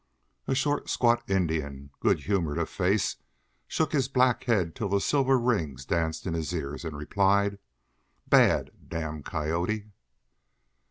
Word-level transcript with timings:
A 0.47 0.55
short, 0.55 0.89
squat 0.89 1.21
Indian, 1.29 1.91
good 1.99 2.21
humored 2.21 2.57
of 2.57 2.69
face, 2.69 3.17
shook 3.67 3.91
his 3.93 4.07
black 4.07 4.45
head 4.45 4.73
till 4.75 4.89
the 4.89 4.99
silver 4.99 5.37
rings 5.37 5.85
danced 5.85 6.25
in 6.25 6.33
his 6.33 6.53
ears, 6.53 6.83
and 6.83 6.97
replied: 6.97 7.59
"Bad 8.27 8.71
damn 8.87 9.21
coyotee!" 9.21 9.91